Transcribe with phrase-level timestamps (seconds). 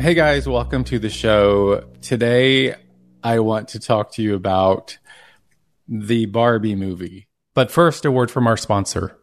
[0.00, 1.84] Hey guys, welcome to the show.
[2.00, 2.74] Today
[3.22, 4.96] I want to talk to you about
[5.86, 7.28] the Barbie movie.
[7.52, 9.18] But first, a word from our sponsor.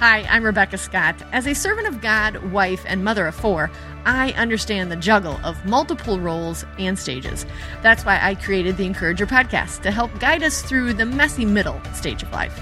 [0.00, 1.14] Hi, I'm Rebecca Scott.
[1.30, 3.70] As a servant of God, wife, and mother of four,
[4.04, 7.46] I understand the juggle of multiple roles and stages.
[7.80, 11.80] That's why I created the Encourager podcast to help guide us through the messy middle
[11.94, 12.60] stage of life.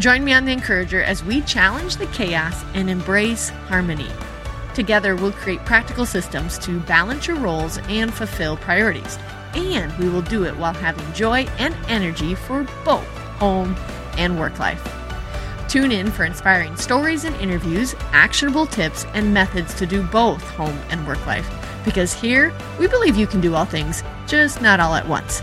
[0.00, 4.10] Join me on the Encourager as we challenge the chaos and embrace harmony.
[4.74, 9.18] Together, we'll create practical systems to balance your roles and fulfill priorities.
[9.54, 13.06] And we will do it while having joy and energy for both
[13.38, 13.76] home
[14.16, 14.82] and work life.
[15.68, 20.78] Tune in for inspiring stories and interviews, actionable tips, and methods to do both home
[20.90, 21.48] and work life.
[21.84, 25.42] Because here, we believe you can do all things, just not all at once.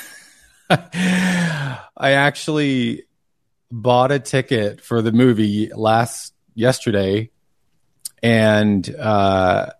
[1.97, 3.03] I actually
[3.69, 7.29] bought a ticket for the movie last yesterday
[8.23, 9.71] and uh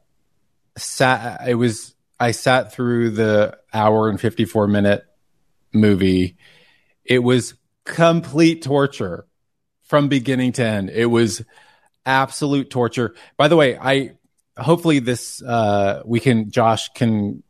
[0.78, 5.06] sat it was I sat through the hour and 54 minute
[5.74, 6.38] movie.
[7.04, 9.26] It was complete torture
[9.84, 10.90] from beginning to end.
[10.90, 11.44] It was
[12.06, 13.16] absolute torture.
[13.38, 14.12] By the way, I
[14.58, 17.44] hopefully this uh we can Josh can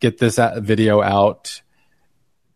[0.00, 1.60] get this video out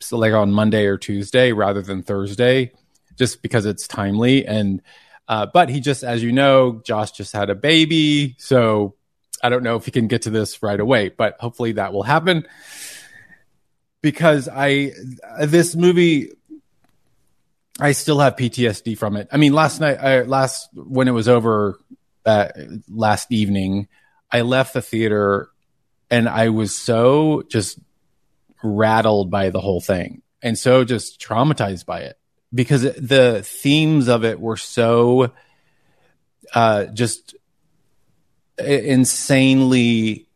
[0.03, 2.73] so like on Monday or Tuesday rather than Thursday
[3.17, 4.47] just because it's timely.
[4.47, 4.83] And
[5.29, 8.35] uh, but he just as you know Josh just had a baby.
[8.39, 8.95] So
[9.43, 12.03] I don't know if he can get to this right away but hopefully that will
[12.03, 12.47] happen.
[14.01, 14.93] Because I
[15.41, 16.33] this movie
[17.81, 19.29] I still have PTSD from it.
[19.33, 21.79] I mean last night I, last when it was over
[22.27, 22.49] uh,
[22.89, 23.89] last evening
[24.31, 25.51] I left the theater
[26.11, 27.79] and I was so just
[28.63, 32.19] rattled by the whole thing and so just traumatized by it
[32.53, 35.33] because the themes of it were so
[36.55, 37.35] uh, just
[38.59, 40.27] insanely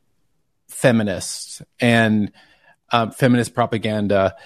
[0.68, 2.32] feminist and
[2.92, 4.36] um, feminist propaganda.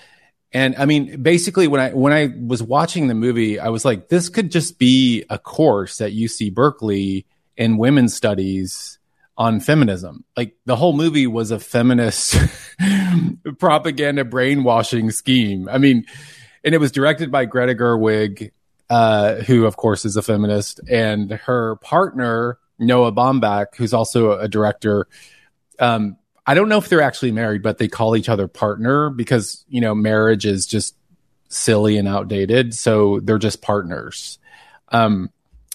[0.53, 4.09] And I mean, basically, when I when I was watching the movie, I was like,
[4.09, 7.27] this could just be a course at UC Berkeley
[7.57, 8.99] in women's studies
[9.41, 10.23] on feminism.
[10.37, 12.37] Like the whole movie was a feminist
[13.59, 15.67] propaganda brainwashing scheme.
[15.67, 16.05] I mean,
[16.63, 18.51] and it was directed by Greta Gerwig,
[18.91, 24.47] uh, who of course is a feminist, and her partner Noah Baumbach, who's also a
[24.47, 25.09] director.
[25.79, 29.65] Um, I don't know if they're actually married, but they call each other partner because
[29.71, 30.95] you know marriage is just
[31.49, 34.39] silly and outdated, so they're just partners.
[34.89, 35.31] Um,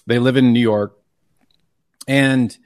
[0.06, 0.96] they live in New York,
[2.06, 2.56] and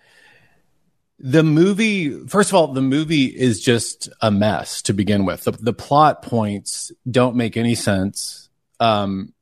[1.23, 5.45] the movie first of all the movie is just a mess to begin with.
[5.45, 8.49] The, the plot points don't make any sense.
[8.81, 9.35] Um,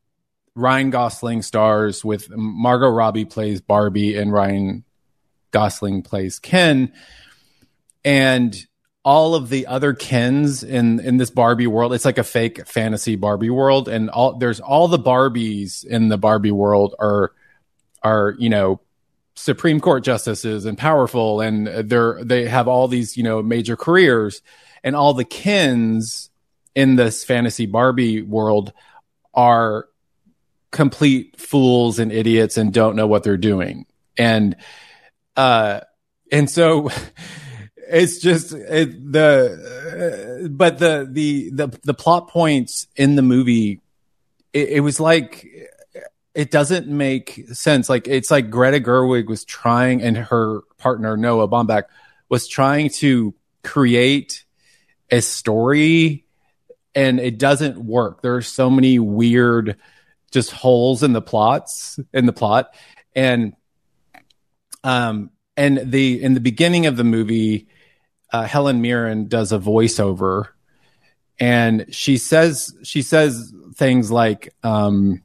[0.57, 4.85] ryan gosling stars with margot robbie plays barbie and ryan
[5.53, 6.93] gosling plays ken.
[8.05, 8.57] And
[9.05, 13.15] all of the other kens in in this barbie world it's like a fake fantasy
[13.15, 13.89] barbie world.
[13.89, 17.33] And all there's all the barbies in the barbie world are
[18.03, 18.81] are you know
[19.39, 24.43] Supreme Court justices and powerful, and they're they have all these you know major careers,
[24.83, 26.31] and all the Kens
[26.75, 28.73] in this fantasy Barbie world
[29.35, 29.89] are
[30.71, 33.87] complete fools and idiots and don't know what they're doing.
[34.17, 34.57] And
[35.37, 35.81] uh
[36.31, 36.91] and so
[37.77, 43.81] it's just it, the uh, but the the the the plot points in the movie
[44.53, 45.47] it, it was like
[46.39, 47.89] it doesn't make sense.
[47.89, 51.87] Like it's like Greta Gerwig was trying, and her partner Noah Baumbach
[52.29, 54.45] was trying to create
[55.11, 56.27] a story,
[56.95, 58.23] and it doesn't work.
[58.23, 59.79] There are so many weird,
[60.31, 62.73] just holes in the plots in the plot,
[63.17, 63.55] and
[64.85, 67.67] um, and the in the beginning of the movie,
[68.33, 70.51] uh, Helen Mirren does a voiceover,
[71.41, 74.55] and she says she says things like.
[74.63, 75.25] Um,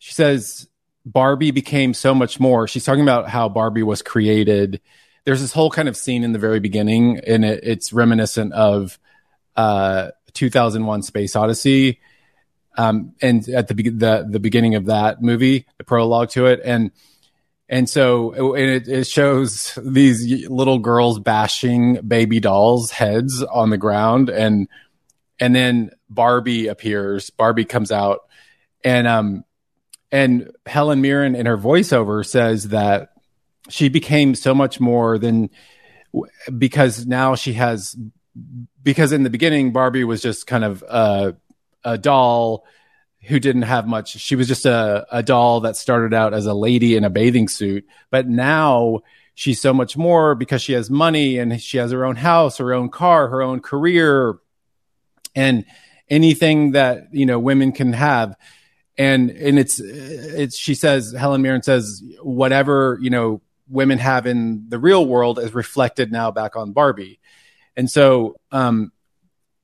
[0.00, 0.66] she says
[1.04, 2.66] Barbie became so much more.
[2.66, 4.80] She's talking about how Barbie was created.
[5.24, 8.98] There's this whole kind of scene in the very beginning, and it, it's reminiscent of
[9.56, 12.00] uh, 2001: Space Odyssey.
[12.78, 16.92] Um, and at the, the the beginning of that movie, the prologue to it, and
[17.68, 24.30] and so it, it shows these little girls bashing baby dolls' heads on the ground,
[24.30, 24.66] and
[25.38, 27.28] and then Barbie appears.
[27.28, 28.20] Barbie comes out,
[28.82, 29.44] and um,
[30.12, 33.10] and Helen Mirren in her voiceover says that
[33.68, 35.50] she became so much more than
[36.56, 37.96] because now she has
[38.82, 41.36] because in the beginning Barbie was just kind of a,
[41.84, 42.64] a doll
[43.22, 44.16] who didn't have much.
[44.18, 47.48] She was just a, a doll that started out as a lady in a bathing
[47.48, 49.00] suit, but now
[49.34, 52.72] she's so much more because she has money and she has her own house, her
[52.72, 54.38] own car, her own career,
[55.34, 55.64] and
[56.08, 58.34] anything that you know women can have
[59.00, 64.66] and and it's it's she says Helen Mirren says whatever you know women have in
[64.68, 67.18] the real world is reflected now back on Barbie,
[67.74, 68.92] and so um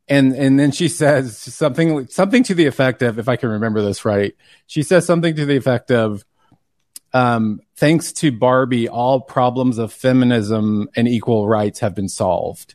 [0.08, 3.82] and and then she says something something to the effect of if I can remember
[3.82, 4.34] this right,
[4.66, 6.24] she says something to the effect of
[7.12, 12.74] um thanks to Barbie all problems of feminism and equal rights have been solved.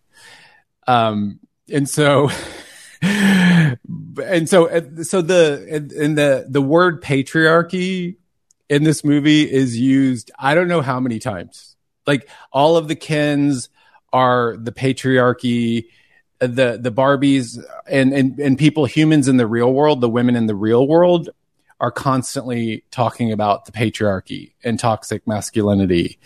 [0.86, 1.40] Um
[1.74, 2.30] and so
[3.02, 8.18] and so uh, so the in the the word patriarchy
[8.70, 11.76] in this movie is used I don't know how many times.
[12.06, 13.70] Like all of the Kens
[14.14, 15.86] are the patriarchy,
[16.40, 20.36] uh, the the Barbies and and and people humans in the real world, the women
[20.36, 21.30] in the real world
[21.80, 26.20] are constantly talking about the patriarchy and toxic masculinity.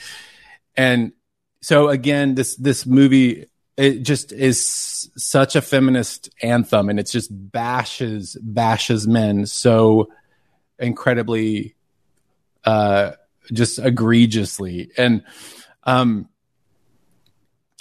[0.75, 1.13] And
[1.62, 3.45] so again this this movie
[3.77, 10.10] it just is such a feminist anthem and it's just bashes bashes men so
[10.80, 11.75] incredibly
[12.63, 13.12] uh
[13.51, 14.92] just egregiously.
[14.98, 15.24] And
[15.83, 16.30] um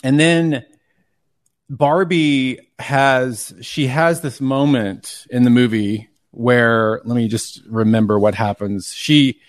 [0.02, 0.64] and then
[1.70, 8.34] Barbie has she has this moment in the movie where let me just remember what
[8.34, 8.92] happens.
[8.92, 9.40] She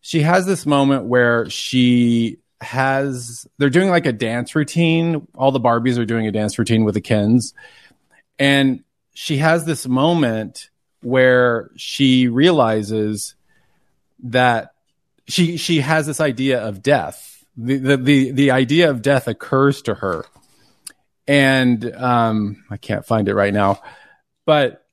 [0.00, 5.26] she has this moment where she has they're doing like a dance routine.
[5.34, 7.54] All the Barbies are doing a dance routine with the Kens.
[8.38, 10.70] And she has this moment
[11.02, 13.34] where she realizes
[14.24, 14.72] that
[15.26, 17.44] she she has this idea of death.
[17.56, 20.24] The the the, the idea of death occurs to her.
[21.26, 23.82] And um I can't find it right now.
[24.46, 24.84] But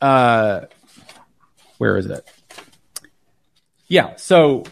[0.00, 0.62] uh
[1.78, 2.26] where is it?
[3.86, 4.64] Yeah, so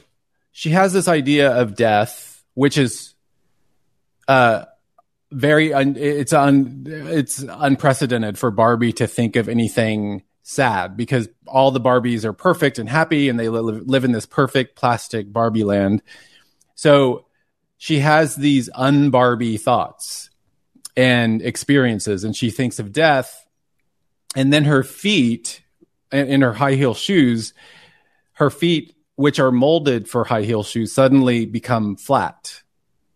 [0.63, 3.15] she has this idea of death, which is
[4.29, 4.65] uh,
[5.33, 11.73] very un- it's un- it's unprecedented for Barbie to think of anything sad because all
[11.73, 15.65] the Barbies are perfect and happy and they live, live in this perfect plastic Barbie
[15.65, 16.01] land.
[16.77, 17.27] So
[17.77, 20.31] she has these un-Barbie thoughts
[20.97, 23.49] and experiences and she thinks of death
[24.37, 25.65] and then her feet
[26.13, 27.53] in, in her high heel shoes
[28.35, 32.61] her feet which are molded for high heel shoes suddenly become flat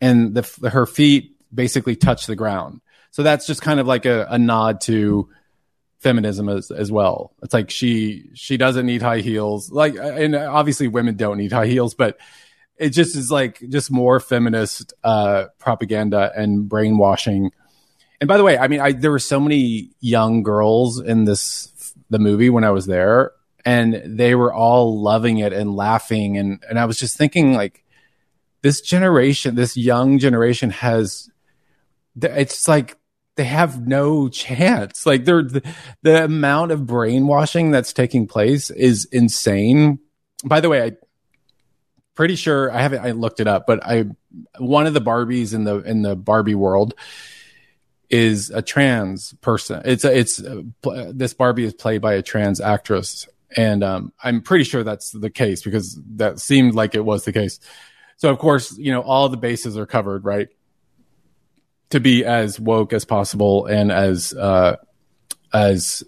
[0.00, 2.80] and the, her feet basically touch the ground.
[3.10, 5.28] So that's just kind of like a, a nod to
[5.98, 7.32] feminism as, as well.
[7.42, 9.72] It's like she she doesn't need high heels.
[9.72, 12.18] Like and obviously women don't need high heels, but
[12.76, 17.50] it just is like just more feminist uh, propaganda and brainwashing.
[18.20, 21.72] And by the way, I mean I, there were so many young girls in this
[22.10, 23.32] the movie when I was there,
[23.66, 26.38] and they were all loving it and laughing.
[26.38, 27.84] And and I was just thinking like
[28.62, 31.28] this generation this young generation has
[32.22, 32.96] it's like
[33.34, 35.04] they have no chance.
[35.04, 35.62] Like they're the,
[36.02, 39.98] the amount of brainwashing that's taking place is insane.
[40.44, 40.92] By the way I
[42.14, 44.04] pretty sure I haven't I looked it up but I
[44.58, 46.94] one of the Barbies in the in the Barbie world
[48.08, 49.82] is a trans person.
[49.84, 54.12] It's a, it's uh, a, this Barbie is played by a trans actress, and um,
[54.22, 57.58] I'm pretty sure that's the case because that seemed like it was the case.
[58.18, 60.48] So of course, you know, all the bases are covered, right?
[61.90, 64.76] To be as woke as possible and as uh,
[65.52, 66.02] as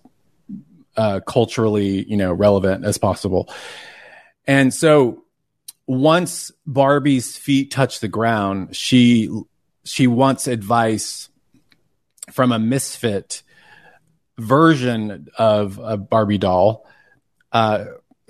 [0.96, 3.52] uh, culturally, you know, relevant as possible.
[4.46, 5.24] And so
[5.86, 9.30] once Barbie's feet touch the ground, she
[9.84, 11.30] she wants advice
[12.32, 13.42] from a misfit
[14.38, 16.86] version of a Barbie doll,
[17.52, 17.84] uh,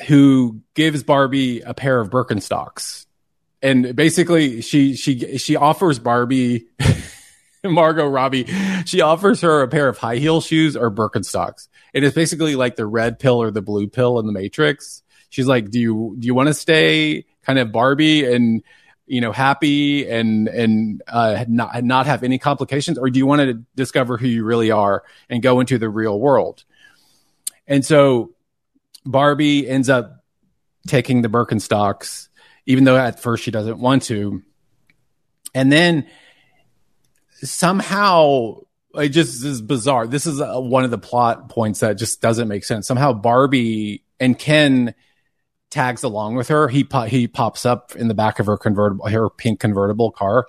[0.06, 3.06] who gives Barbie a pair of Birkenstocks,
[3.62, 6.66] and basically she she she offers Barbie.
[7.64, 8.46] Margot Robbie,
[8.86, 11.66] she offers her a pair of high heel shoes or Birkenstocks.
[11.92, 15.02] It is basically like the red pill or the blue pill in the Matrix.
[15.28, 18.62] She's like, "Do you do you want to stay kind of Barbie and
[19.06, 23.40] you know happy and and uh, not not have any complications, or do you want
[23.40, 26.64] to discover who you really are and go into the real world?
[27.66, 28.32] And so
[29.08, 30.22] Barbie ends up
[30.86, 32.28] taking the Birkenstocks,
[32.66, 34.42] even though at first she doesn't want to,
[35.54, 36.06] and then
[37.40, 38.56] somehow
[38.94, 40.06] it just is bizarre.
[40.06, 42.86] This is a, uh, one of the plot points that just doesn't make sense.
[42.86, 44.94] Somehow Barbie and Ken
[45.70, 46.68] tags along with her.
[46.68, 50.46] He po- he pops up in the back of her convertible, her pink convertible car,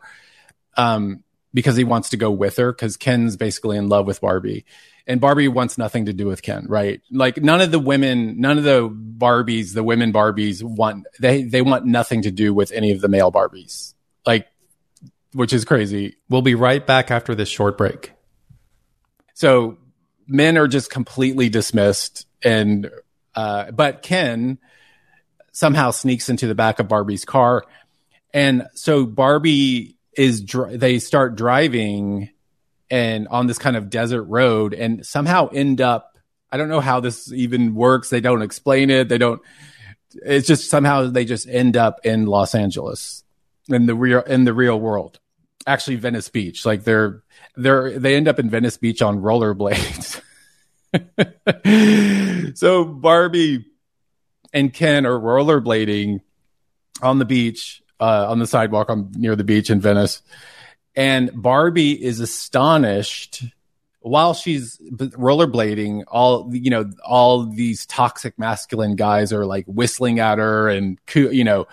[0.75, 2.71] um, because he wants to go with her.
[2.71, 4.65] Because Ken's basically in love with Barbie,
[5.07, 6.65] and Barbie wants nothing to do with Ken.
[6.67, 7.01] Right?
[7.11, 11.61] Like none of the women, none of the Barbies, the women Barbies want they they
[11.61, 13.93] want nothing to do with any of the male Barbies.
[14.25, 14.47] Like,
[15.33, 16.17] which is crazy.
[16.29, 18.13] We'll be right back after this short break.
[19.33, 19.77] So
[20.27, 22.89] men are just completely dismissed, and
[23.35, 24.59] uh, but Ken
[25.51, 27.65] somehow sneaks into the back of Barbie's car.
[28.33, 32.29] And so Barbie is, dr- they start driving
[32.91, 36.17] and on this kind of desert road and somehow end up,
[36.51, 38.09] I don't know how this even works.
[38.09, 39.07] They don't explain it.
[39.07, 39.41] They don't,
[40.13, 43.23] it's just somehow they just end up in Los Angeles
[43.69, 45.19] in the real, in the real world.
[45.65, 46.65] Actually, Venice Beach.
[46.65, 47.23] Like they're,
[47.55, 50.21] they're, they end up in Venice Beach on rollerblades.
[52.57, 53.65] so Barbie
[54.51, 56.21] and Ken are rollerblading
[57.01, 60.21] on the beach, uh, on the sidewalk on near the beach in Venice.
[60.95, 63.43] And Barbie is astonished
[64.01, 66.03] while she's rollerblading.
[66.07, 71.43] All you know, all these toxic masculine guys are like whistling at her and you
[71.43, 71.67] know,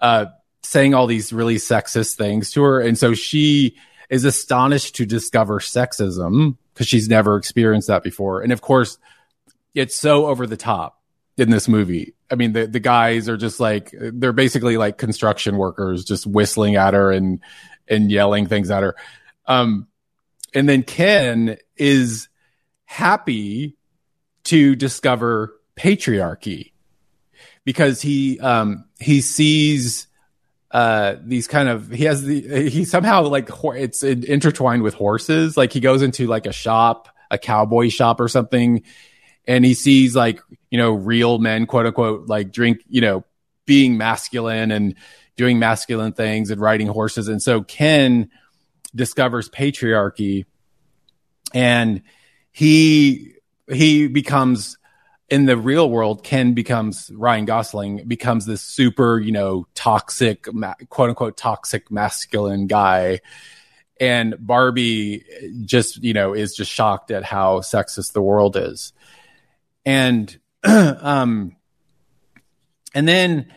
[0.00, 0.26] uh,
[0.62, 3.76] saying all these really sexist things to her, and so she
[4.08, 8.42] is astonished to discover sexism because she's never experienced that before.
[8.42, 8.98] And of course,
[9.74, 10.95] it's so over the top
[11.36, 12.14] in this movie.
[12.30, 16.76] I mean, the, the guys are just like, they're basically like construction workers just whistling
[16.76, 17.40] at her and,
[17.88, 18.96] and yelling things at her.
[19.46, 19.86] Um,
[20.54, 22.28] and then Ken is
[22.84, 23.76] happy
[24.44, 26.72] to discover patriarchy
[27.64, 30.06] because he, um, he sees,
[30.70, 35.56] uh, these kind of, he has the, he somehow like, it's intertwined with horses.
[35.56, 38.82] Like he goes into like a shop, a cowboy shop or something
[39.46, 43.24] and he sees like you know real men quote unquote like drink you know
[43.66, 44.94] being masculine and
[45.36, 47.28] doing masculine things and riding horses.
[47.28, 48.30] And so ken
[48.94, 50.46] discovers patriarchy
[51.52, 52.02] and
[52.50, 53.34] he
[53.70, 54.78] he becomes
[55.28, 60.46] in the real world ken becomes ryan gosling becomes this super you know toxic
[60.88, 63.20] quote unquote toxic masculine guy.
[63.98, 65.24] And barbie
[65.64, 68.92] just you know is just shocked at how sexist the world is.
[69.84, 70.36] And
[71.00, 71.56] um
[72.94, 73.52] and then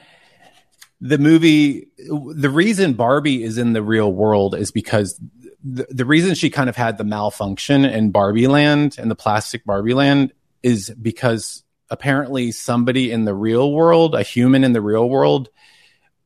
[1.01, 5.19] the movie the reason barbie is in the real world is because
[5.63, 9.65] the, the reason she kind of had the malfunction in barbie land and the plastic
[9.65, 15.09] barbie land is because apparently somebody in the real world a human in the real
[15.09, 15.49] world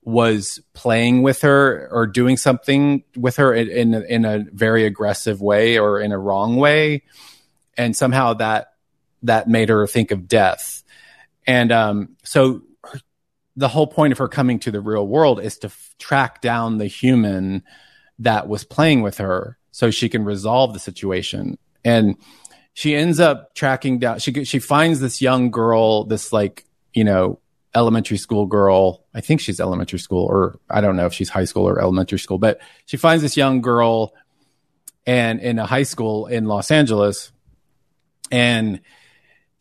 [0.05, 5.41] was playing with her or doing something with her in, in, in a very aggressive
[5.41, 7.03] way or in a wrong way.
[7.77, 8.72] And somehow that
[9.23, 10.83] that made her think of death.
[11.45, 12.99] And um, so her,
[13.55, 16.77] the whole point of her coming to the real world is to f- track down
[16.77, 17.63] the human
[18.19, 21.57] that was playing with her so she can resolve the situation.
[21.83, 22.15] And
[22.73, 27.39] she ends up tracking down, she, she finds this young girl, this like, you know,
[27.75, 29.03] elementary school girl.
[29.13, 32.19] I think she's elementary school, or I don't know if she's high school or elementary
[32.19, 34.13] school, but she finds this young girl
[35.05, 37.31] and in a high school in Los Angeles.
[38.31, 38.81] And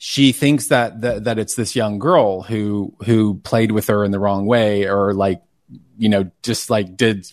[0.04, 4.11] she thinks that, that that it's this young girl who who played with her in
[4.11, 5.40] the wrong way or like
[5.97, 7.25] you know just like did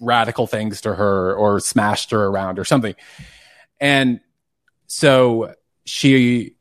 [0.00, 2.96] radical things to her or smashed her around or something.
[3.78, 4.18] And
[4.88, 6.56] so she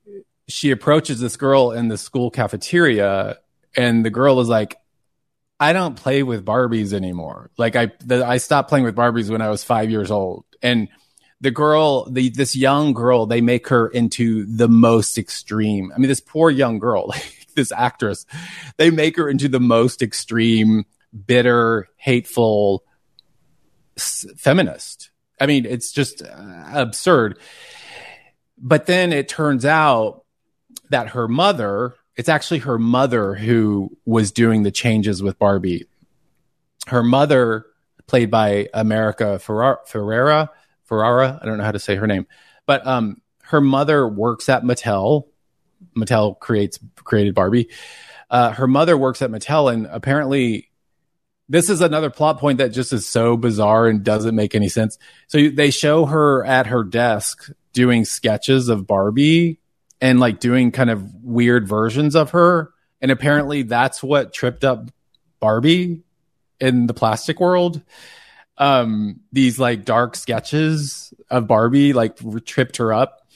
[0.48, 3.39] she approaches this girl in the school cafeteria
[3.75, 4.77] and the girl is like
[5.60, 7.50] I don't play with Barbies anymore.
[7.58, 10.46] Like I the, I stopped playing with Barbies when I was 5 years old.
[10.62, 10.88] And
[11.42, 15.92] the girl, the this young girl, they make her into the most extreme.
[15.94, 17.13] I mean, this poor young girl,
[17.56, 18.25] this actress,
[18.77, 20.86] they make her into the most extreme,
[21.25, 22.84] bitter, hateful
[23.98, 25.10] s- feminist.
[25.39, 27.38] I mean, it's just uh, absurd.
[28.58, 30.24] But then it turns out
[30.89, 35.88] that her mother, it's actually her mother who was doing the changes with Barbie.
[36.88, 37.65] Her mother,
[38.08, 40.50] played by America Ferrara, Ferrera,
[40.86, 42.27] Ferrara, I don't know how to say her name,
[42.65, 45.27] but um, her mother works at Mattel.
[45.96, 47.70] Mattel creates created Barbie.
[48.30, 50.72] Uh, her mother works at Mattel, and apparently,
[51.48, 54.98] this is another plot point that just is so bizarre and doesn't make any sense.
[55.27, 59.60] So they show her at her desk doing sketches of Barbie
[60.01, 62.72] and like doing kind of weird versions of her.
[63.01, 64.89] And apparently that's what tripped up
[65.39, 66.04] Barbie
[66.60, 67.82] in the plastic world.
[68.57, 73.27] Um, these like dark sketches of Barbie like tripped her up.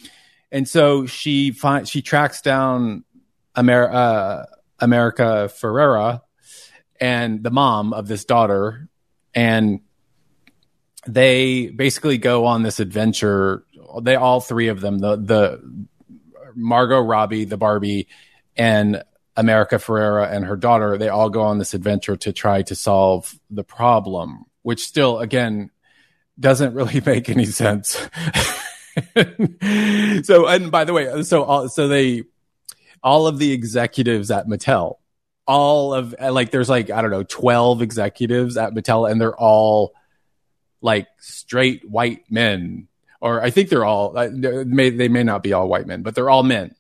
[0.51, 3.03] And so she finds, she tracks down
[3.57, 4.45] Amer- uh,
[4.79, 6.21] America Ferrera
[6.99, 8.87] and the mom of this daughter.
[9.35, 9.81] And
[11.07, 13.65] they basically go on this adventure.
[14.01, 15.79] They all three of them, the the
[16.55, 18.07] Margot Robbie, the Barbie,
[18.57, 19.03] and
[19.39, 23.39] America Ferrera and her daughter, they all go on this adventure to try to solve
[23.49, 25.71] the problem, which still, again,
[26.39, 27.91] doesn't really make any sense.
[30.23, 32.23] so, and by the way, so all, so they,
[33.03, 34.95] all of the executives at Mattel,
[35.45, 39.93] all of like, there's like I don't know, twelve executives at Mattel, and they're all
[40.81, 42.87] like straight white men,
[43.19, 46.13] or I think they're all uh, may they may not be all white men, but
[46.13, 46.75] they're all men.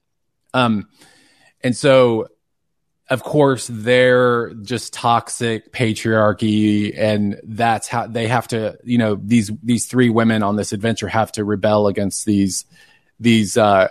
[0.53, 0.87] Um,
[1.61, 2.27] and so
[3.09, 9.51] of course they're just toxic patriarchy and that's how they have to you know these
[9.63, 12.65] these three women on this adventure have to rebel against these
[13.19, 13.87] these uh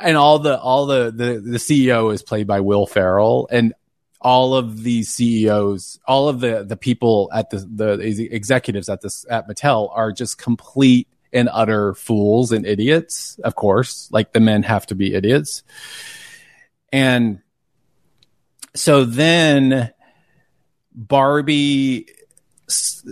[0.00, 3.74] and all the all the the, the ceo is played by will ferrell and
[4.20, 9.26] all of these ceos all of the the people at the the executives at this
[9.28, 14.08] at mattel are just complete and utter fools and idiots of course.
[14.10, 15.62] Like the men have to be idiots.
[16.92, 17.40] And
[18.76, 19.92] so then
[20.94, 22.06] Barbie
[22.68, 23.04] s-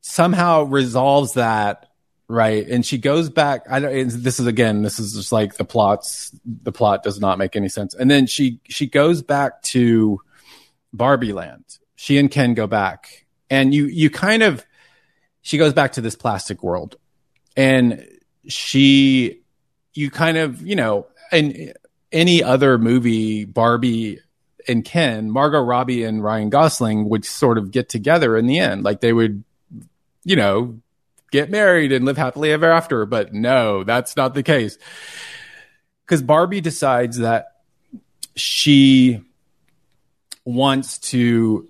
[0.00, 1.88] somehow resolves that
[2.32, 2.66] right?
[2.66, 6.34] And she goes back i don't this is again this is just like the plots
[6.44, 7.94] the plot does not make any sense.
[7.94, 10.20] And then she she goes back to
[10.92, 11.64] barbie land.
[11.94, 13.26] She and ken go back.
[13.50, 14.64] And you you kind of
[15.42, 16.96] she goes back to this plastic world.
[17.54, 18.06] And
[18.48, 19.42] she
[19.92, 21.74] you kind of you know in
[22.12, 24.20] any other movie barbie
[24.68, 28.84] and Ken, Margot Robbie and Ryan Gosling would sort of get together in the end.
[28.84, 29.44] Like they would,
[30.24, 30.80] you know,
[31.30, 33.04] get married and live happily ever after.
[33.06, 34.78] But no, that's not the case.
[36.04, 37.46] Because Barbie decides that
[38.36, 39.20] she
[40.44, 41.68] wants to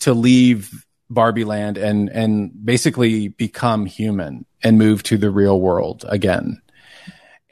[0.00, 6.04] to leave Barbie land and and basically become human and move to the real world
[6.08, 6.60] again.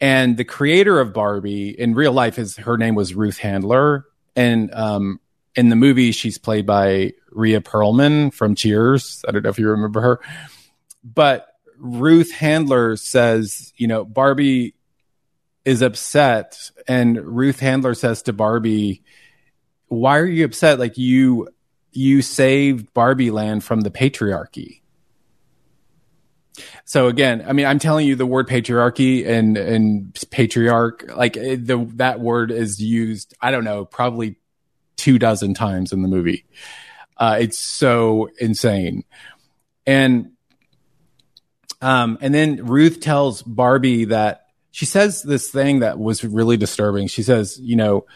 [0.00, 4.04] And the creator of Barbie in real life is her name was Ruth Handler
[4.36, 5.20] and um,
[5.54, 9.24] in the movie, she's played by Rhea Perlman from Cheers.
[9.26, 10.20] I don't know if you remember her,
[11.04, 14.74] but Ruth Handler says, you know, Barbie
[15.64, 19.02] is upset, and Ruth Handler says to Barbie,
[19.86, 20.78] "Why are you upset?
[20.78, 21.48] Like you,
[21.92, 24.81] you saved Barbie Land from the patriarchy."
[26.84, 31.88] So again, I mean, I'm telling you, the word patriarchy and and patriarch, like the
[31.94, 33.34] that word is used.
[33.40, 34.36] I don't know, probably
[34.96, 36.44] two dozen times in the movie.
[37.16, 39.04] Uh, it's so insane,
[39.86, 40.32] and
[41.80, 47.06] um, and then Ruth tells Barbie that she says this thing that was really disturbing.
[47.06, 48.06] She says, you know,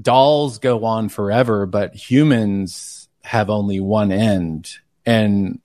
[0.00, 4.70] dolls go on forever, but humans have only one end,
[5.06, 5.60] and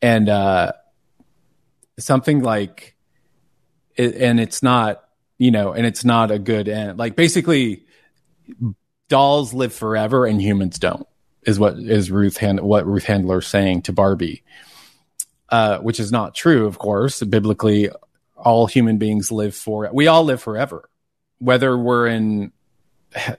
[0.00, 0.72] and uh
[1.98, 2.96] something like
[3.96, 5.04] and it's not
[5.38, 6.98] you know and it's not a good end.
[6.98, 7.84] Like basically
[9.08, 11.06] dolls live forever and humans don't
[11.42, 14.42] is what is ruth Hand- what ruth handler saying to barbie.
[15.50, 17.22] Uh, which is not true of course.
[17.22, 17.90] Biblically
[18.36, 20.88] all human beings live for we all live forever.
[21.38, 22.52] Whether we're in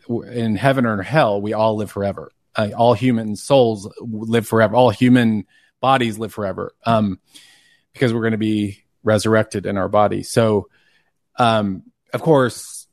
[0.10, 2.32] in heaven or in hell we all live forever.
[2.56, 4.76] Uh, all human souls live forever.
[4.76, 5.46] All human
[5.80, 6.74] bodies live forever.
[6.86, 7.20] Um,
[7.94, 10.24] because we're going to be resurrected in our body.
[10.24, 10.68] So,
[11.38, 12.88] um, of course,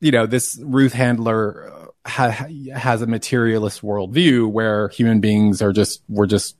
[0.00, 6.02] you know, this Ruth Handler ha- has a materialist worldview where human beings are just,
[6.08, 6.56] we're just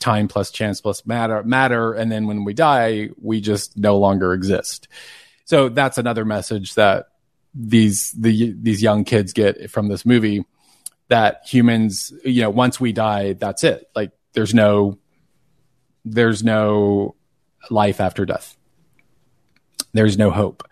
[0.00, 1.94] time plus chance plus matter, matter.
[1.94, 4.88] And then when we die, we just no longer exist.
[5.46, 7.08] So that's another message that
[7.54, 10.44] these, the, these young kids get from this movie
[11.08, 13.88] that humans, you know, once we die, that's it.
[13.94, 14.98] Like there's no,
[16.04, 17.14] there's no
[17.70, 18.56] life after death.
[19.92, 20.68] There's no hope.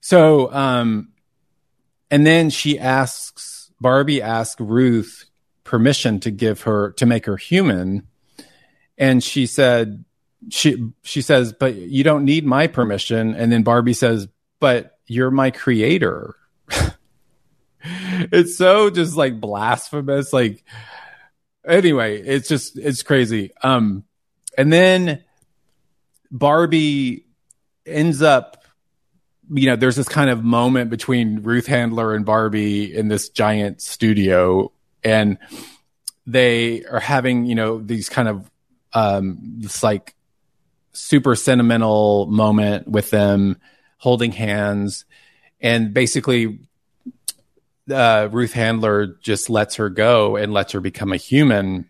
[0.00, 1.08] So, um,
[2.10, 5.26] and then she asks, Barbie asks Ruth
[5.64, 8.06] permission to give her, to make her human.
[8.96, 10.04] And she said,
[10.50, 13.34] she, she says, but you don't need my permission.
[13.34, 14.28] And then Barbie says,
[14.60, 16.36] but you're my creator.
[17.82, 20.32] it's so just like blasphemous.
[20.32, 20.64] Like,
[21.66, 23.50] anyway, it's just, it's crazy.
[23.62, 24.04] Um,
[24.56, 25.24] and then
[26.30, 27.24] Barbie
[27.84, 28.64] ends up,
[29.52, 33.80] you know, there's this kind of moment between Ruth Handler and Barbie in this giant
[33.80, 34.72] studio,
[35.04, 35.38] and
[36.26, 38.50] they are having, you know, these kind of,
[38.92, 40.14] um, this like
[40.92, 43.58] super sentimental moment with them
[43.98, 45.04] holding hands.
[45.60, 46.58] And basically,
[47.90, 51.88] uh, Ruth Handler just lets her go and lets her become a human.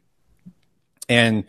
[1.08, 1.44] And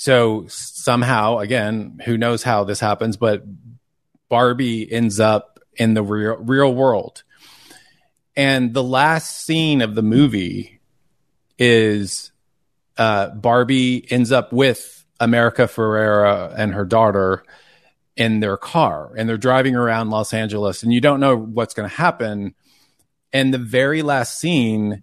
[0.00, 3.42] so somehow, again, who knows how this happens, but
[4.28, 7.24] Barbie ends up in the real real world.
[8.36, 10.78] And the last scene of the movie
[11.58, 12.30] is
[12.96, 17.42] uh, Barbie ends up with America Ferrera and her daughter
[18.16, 21.88] in their car, and they're driving around Los Angeles, and you don't know what's going
[21.88, 22.54] to happen.
[23.32, 25.02] And the very last scene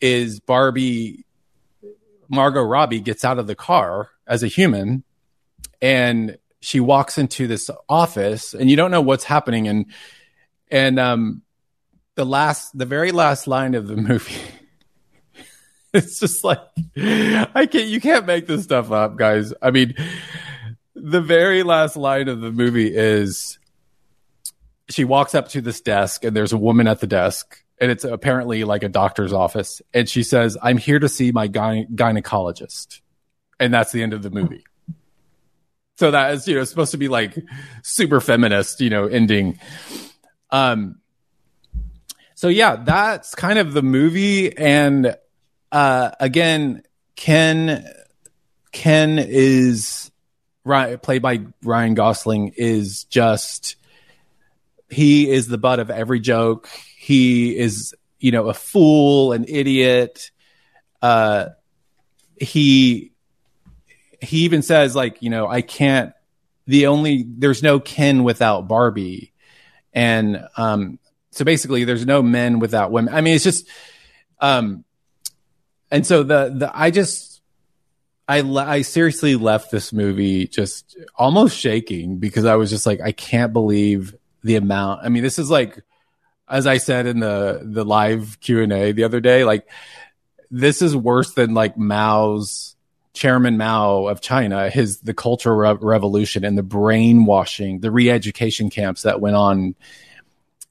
[0.00, 1.26] is Barbie,
[2.30, 5.02] Margot Robbie gets out of the car as a human
[5.82, 9.86] and she walks into this office and you don't know what's happening and
[10.70, 11.42] and um
[12.14, 14.40] the last the very last line of the movie
[15.92, 16.60] it's just like
[16.96, 19.52] i can't you can't make this stuff up guys.
[19.60, 19.94] I mean
[20.94, 23.58] the very last line of the movie is
[24.90, 28.04] she walks up to this desk and there's a woman at the desk and it's
[28.04, 33.00] apparently like a doctor's office and she says i'm here to see my gyne- gynecologist
[33.60, 34.64] and that's the end of the movie.
[35.98, 37.36] So that is, you know, supposed to be like
[37.82, 39.60] super feminist, you know, ending.
[40.50, 40.98] Um,
[42.34, 44.56] so yeah, that's kind of the movie.
[44.56, 45.14] And,
[45.70, 46.82] uh, again,
[47.16, 47.86] Ken,
[48.72, 50.10] Ken is
[50.64, 53.76] right, played by Ryan Gosling is just,
[54.88, 56.68] he is the butt of every joke.
[56.96, 60.30] He is, you know, a fool, an idiot.
[61.02, 61.50] Uh,
[62.40, 63.12] he
[64.20, 66.12] he even says like, you know, I can't.
[66.66, 69.32] The only there's no Ken without Barbie,
[69.92, 70.98] and um,
[71.30, 73.12] so basically there's no men without women.
[73.12, 73.66] I mean, it's just,
[74.40, 74.84] um,
[75.90, 77.42] and so the the I just
[78.28, 83.12] I I seriously left this movie just almost shaking because I was just like I
[83.12, 85.00] can't believe the amount.
[85.02, 85.82] I mean, this is like
[86.48, 89.66] as I said in the the live Q and A the other day, like
[90.50, 92.76] this is worse than like Mao's
[93.12, 99.02] Chairman Mao of China, his the Cultural Re- Revolution and the brainwashing, the re-education camps
[99.02, 99.74] that went on,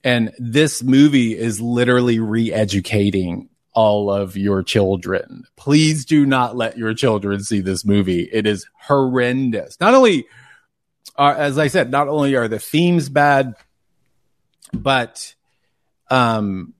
[0.03, 5.43] and this movie is literally re-educating all of your children.
[5.55, 8.23] Please do not let your children see this movie.
[8.23, 9.79] It is horrendous.
[9.79, 10.25] Not only,
[11.17, 13.55] uh, as I said, not only are the themes bad,
[14.73, 15.35] but
[16.09, 16.73] um,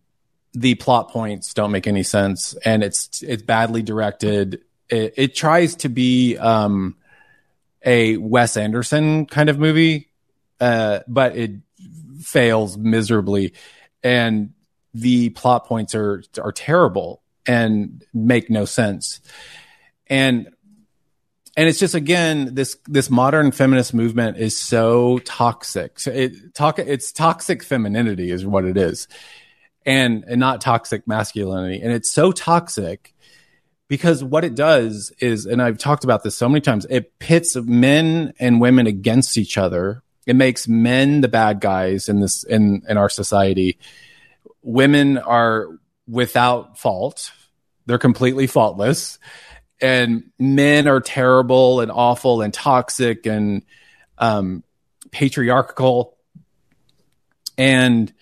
[0.54, 5.76] the plot points don't make any sense, and it's it's badly directed it, it tries
[5.78, 6.96] to be um,
[7.86, 10.10] a Wes Anderson kind of movie,
[10.60, 11.52] uh, but it
[12.22, 13.54] fails miserably,
[14.04, 14.54] and
[14.94, 19.22] the plot points are are terrible and make no sense,
[20.08, 20.50] and
[21.56, 26.00] and it's just again this this modern feminist movement is so toxic.
[26.00, 29.08] So it talk it's toxic femininity is what it is,
[29.86, 33.14] and and not toxic masculinity, and it's so toxic
[33.90, 37.56] because what it does is, and I've talked about this so many times, it pits
[37.56, 40.04] men and women against each other.
[40.26, 43.80] It makes men the bad guys in this in in our society.
[44.62, 45.70] Women are
[46.08, 47.32] without fault;
[47.88, 49.18] they're completely faultless,
[49.82, 53.64] and men are terrible and awful and toxic and
[54.20, 54.64] um,
[55.12, 56.16] patriarchal.
[57.58, 58.14] And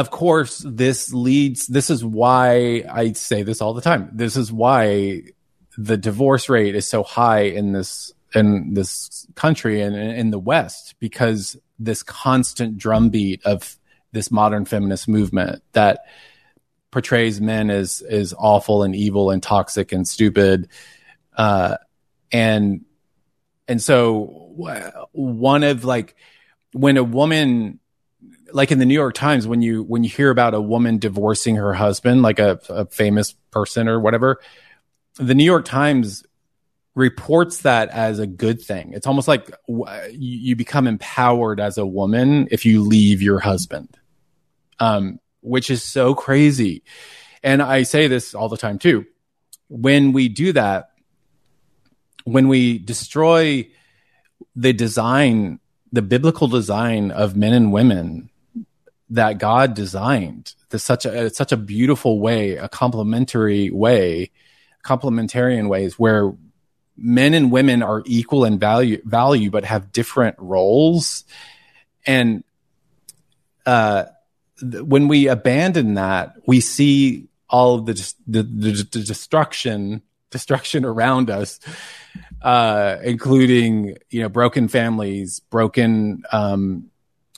[0.00, 4.08] of course, this leads, this is why I say this all the time.
[4.14, 5.24] This is why
[5.76, 10.94] the divorce rate is so high in this, in this country and in the West,
[11.00, 13.76] because this constant drumbeat of
[14.12, 16.06] this modern feminist movement that
[16.90, 20.68] portrays men as, as awful and evil and toxic and stupid.
[21.36, 21.76] Uh,
[22.32, 22.86] and,
[23.68, 24.24] and so
[25.12, 26.16] one of like,
[26.72, 27.79] when a woman
[28.52, 31.56] like in the New York Times, when you when you hear about a woman divorcing
[31.56, 34.40] her husband, like a, a famous person or whatever,
[35.16, 36.24] the New York Times
[36.94, 38.92] reports that as a good thing.
[38.92, 39.50] It's almost like
[40.12, 43.96] you become empowered as a woman if you leave your husband,
[44.78, 46.82] um, which is so crazy.
[47.42, 49.06] And I say this all the time too.
[49.68, 50.90] When we do that,
[52.24, 53.68] when we destroy
[54.56, 55.60] the design,
[55.92, 58.29] the biblical design of men and women
[59.10, 60.54] that God designed.
[60.68, 64.30] There's such a such a beautiful way, a complementary way,
[64.84, 66.32] complementarian ways where
[66.96, 71.24] men and women are equal in value value but have different roles
[72.06, 72.44] and
[73.66, 74.04] uh,
[74.58, 80.84] th- when we abandon that we see all of the, the, the, the destruction destruction
[80.84, 81.58] around us
[82.42, 86.90] uh, including you know broken families broken um,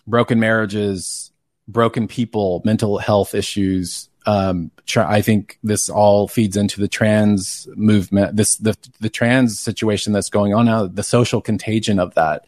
[0.06, 1.31] broken marriages
[1.68, 4.08] broken people, mental health issues.
[4.26, 9.58] Um, tra- I think this all feeds into the trans movement, this the the trans
[9.58, 12.46] situation that's going on now, the social contagion of that.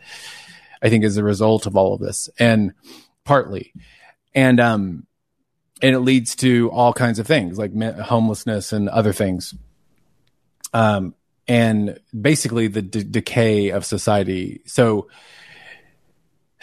[0.82, 2.74] I think is a result of all of this, and
[3.24, 3.72] partly,
[4.34, 5.06] and um,
[5.82, 9.54] and it leads to all kinds of things like homelessness and other things.
[10.72, 11.14] Um,
[11.46, 14.62] and basically the d- decay of society.
[14.66, 15.08] So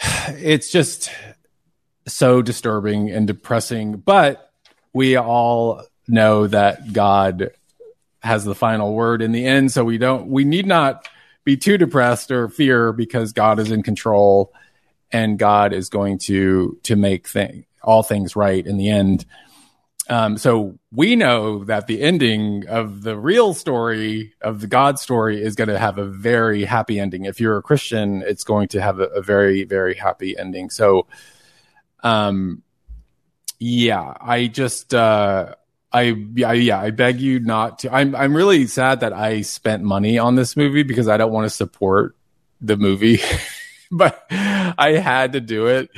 [0.28, 1.10] it's just
[2.06, 4.52] so disturbing and depressing, but
[4.92, 7.50] we all know that God
[8.22, 9.72] has the final word in the end.
[9.72, 11.08] So we don't, we need not
[11.44, 14.52] be too depressed or fear because God is in control
[15.10, 19.24] and God is going to, to make thing, all things right in the end.
[20.08, 25.42] Um, so we know that the ending of the real story of the God story
[25.42, 27.24] is going to have a very happy ending.
[27.24, 30.70] If you're a Christian, it's going to have a, a very, very happy ending.
[30.70, 31.06] So,
[32.02, 32.62] um,
[33.58, 35.54] yeah, I just, uh,
[35.92, 37.94] I, I, yeah, I beg you not to.
[37.94, 41.44] I'm, I'm really sad that I spent money on this movie because I don't want
[41.44, 42.16] to support
[42.60, 43.20] the movie,
[43.90, 45.90] but I had to do it.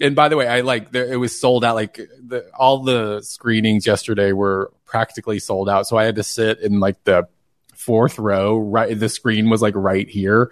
[0.00, 1.74] And by the way, I like there, it was sold out.
[1.74, 6.60] Like the, all the screenings yesterday were practically sold out, so I had to sit
[6.60, 7.28] in like the
[7.74, 8.58] fourth row.
[8.58, 10.50] Right, the screen was like right here,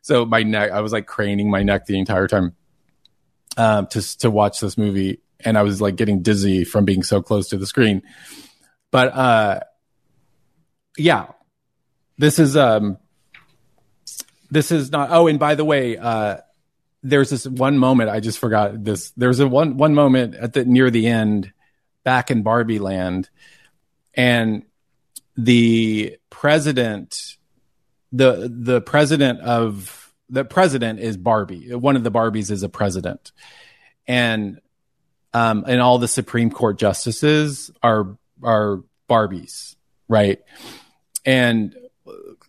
[0.00, 0.70] so my neck.
[0.70, 2.56] I was like craning my neck the entire time
[3.56, 7.22] um, to to watch this movie, and I was like getting dizzy from being so
[7.22, 8.02] close to the screen.
[8.90, 9.60] But uh,
[10.96, 11.28] yeah,
[12.18, 12.98] this is um,
[14.50, 15.10] this is not.
[15.10, 16.38] Oh, and by the way, uh,
[17.02, 19.10] there's this one moment I just forgot this.
[19.12, 21.52] There's a one one moment at the near the end,
[22.04, 23.30] back in Barbie Land,
[24.14, 24.64] and
[25.36, 27.36] the president,
[28.12, 29.99] the the president of
[30.30, 31.74] the president is Barbie.
[31.74, 33.32] One of the Barbies is a president,
[34.06, 34.60] and
[35.34, 39.76] um, and all the Supreme Court justices are are Barbies,
[40.08, 40.40] right?
[41.26, 41.74] And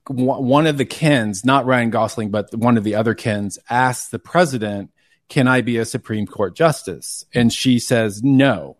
[0.07, 4.19] one of the Kens, not Ryan Gosling, but one of the other Kens, asked the
[4.19, 4.91] president,
[5.27, 8.77] "Can I be a Supreme Court justice?" And she says, "No."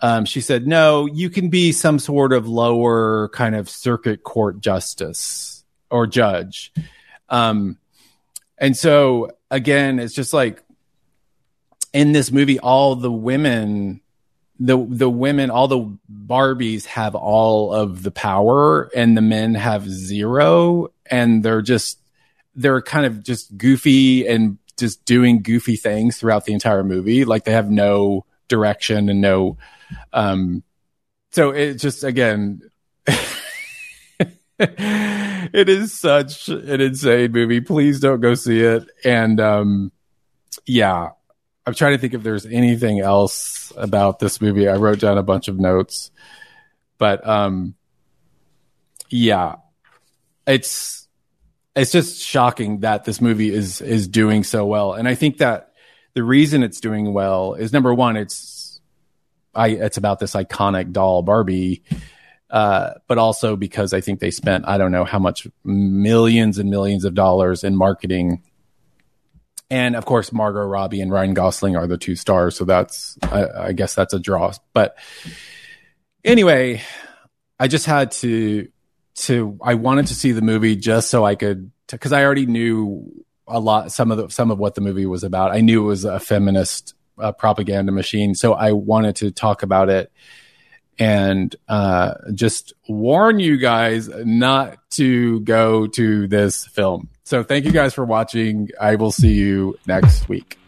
[0.00, 4.60] Um, she said, "No, you can be some sort of lower kind of circuit court
[4.60, 6.72] justice or judge."
[7.28, 7.78] Um,
[8.62, 10.62] and so again, it's just like
[11.92, 14.00] in this movie, all the women,
[14.60, 19.90] the the women, all the Barbies have all of the power, and the men have
[19.90, 21.98] zero, and they're just
[22.54, 27.24] they're kind of just goofy and just doing goofy things throughout the entire movie.
[27.24, 29.56] Like they have no direction and no
[30.12, 30.62] um
[31.30, 32.60] so it just again
[34.62, 37.60] it is such an insane movie.
[37.60, 38.84] Please don't go see it.
[39.04, 39.92] And um,
[40.66, 41.10] yeah,
[41.66, 44.68] I'm trying to think if there's anything else about this movie.
[44.68, 46.10] I wrote down a bunch of notes,
[46.98, 47.74] but um,
[49.10, 49.56] yeah,
[50.46, 51.08] it's
[51.74, 54.92] it's just shocking that this movie is is doing so well.
[54.92, 55.72] And I think that
[56.14, 58.80] the reason it's doing well is number one, it's
[59.54, 61.82] I it's about this iconic doll Barbie
[62.52, 66.70] uh, but also because I think they spent I don't know how much millions and
[66.70, 68.42] millions of dollars in marketing
[69.72, 73.46] and of course Margot Robbie and Ryan Gosling are the two stars, so that's I,
[73.68, 74.52] I guess that's a draw.
[74.74, 74.98] But
[76.22, 76.82] anyway,
[77.58, 78.68] I just had to
[79.14, 83.24] to I wanted to see the movie just so I could because I already knew
[83.48, 85.52] a lot some of the some of what the movie was about.
[85.52, 89.88] I knew it was a feminist uh, propaganda machine, so I wanted to talk about
[89.88, 90.12] it
[91.02, 97.08] and uh, just warn you guys not to go to this film.
[97.24, 98.68] So thank you guys for watching.
[98.80, 100.58] I will see you next week.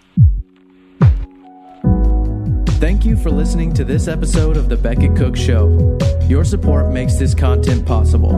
[2.81, 5.97] Thank you for listening to this episode of The Becket Cook Show.
[6.23, 8.35] Your support makes this content possible.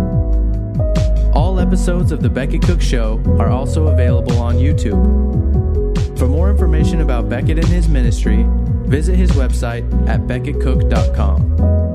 [1.35, 6.18] All episodes of The Becket Cook Show are also available on YouTube.
[6.18, 8.44] For more information about Becket and his ministry,
[8.85, 11.86] visit his website at becketcook.com.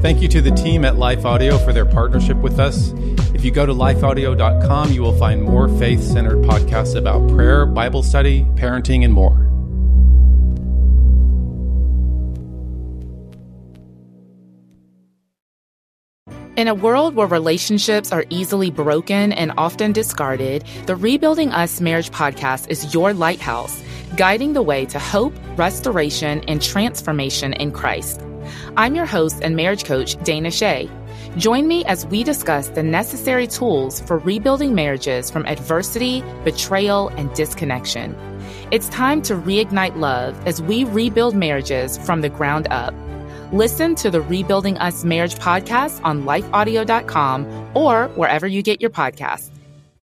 [0.00, 2.92] Thank you to the team at Life Audio for their partnership with us.
[3.34, 8.04] If you go to lifeaudio.com, you will find more faith centered podcasts about prayer, Bible
[8.04, 9.48] study, parenting, and more.
[16.56, 22.10] In a world where relationships are easily broken and often discarded, the Rebuilding Us Marriage
[22.10, 23.80] podcast is your lighthouse,
[24.16, 28.22] guiding the way to hope, restoration, and transformation in Christ.
[28.76, 30.90] I'm your host and marriage coach, Dana Shea.
[31.36, 37.32] Join me as we discuss the necessary tools for rebuilding marriages from adversity, betrayal, and
[37.34, 38.16] disconnection.
[38.70, 42.94] It's time to reignite love as we rebuild marriages from the ground up.
[43.52, 49.50] Listen to the Rebuilding Us Marriage podcast on lifeaudio.com or wherever you get your podcasts.